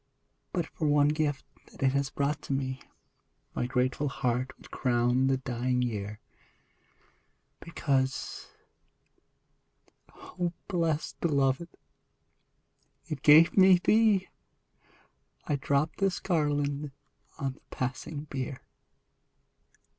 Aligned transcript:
But 0.51 0.65
for 0.65 0.87
one 0.87 1.09
gift 1.09 1.45
that 1.71 1.83
it 1.83 1.91
has 1.91 2.09
brought 2.09 2.41
to 2.41 2.53
me 2.53 2.81
My 3.53 3.67
grateful 3.67 4.09
heart 4.09 4.51
would 4.57 4.71
crown 4.71 5.27
the 5.27 5.37
dying 5.37 5.83
Year: 5.83 6.19
Because, 7.59 8.47
O 10.15 10.53
best 10.67 11.21
beloved, 11.21 11.69
it 13.09 13.21
gave 13.21 13.55
me 13.55 13.77
thee, 13.77 14.27
I 15.45 15.55
drop 15.55 15.97
this 15.97 16.19
garland 16.19 16.93
on 17.37 17.53
the 17.53 17.61
passing 17.69 18.23
bier 18.23 18.61